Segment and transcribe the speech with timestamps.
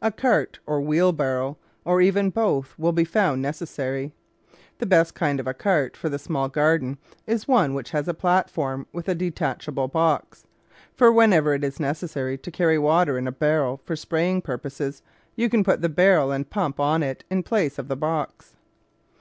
[0.00, 4.12] A cart or wheel barrow, or even both, will be found necessary.
[4.78, 8.14] The best kind of a cart for the small garden is one which has a
[8.14, 10.44] platform with a THE VEGETABLE GARDEN detachable box;
[10.94, 15.02] for whenever it is necessary to carry water in a barrel for spraying purposes,
[15.34, 18.54] you can put the barrel and pump on it in place of the box.